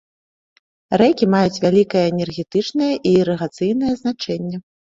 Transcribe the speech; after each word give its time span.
Рэкі 1.01 1.25
маюць 1.33 1.61
вялікае 1.67 2.03
энергетычнае 2.15 2.89
і 3.07 3.15
ірыгацыйнае 3.23 3.93
значэнне. 4.05 4.57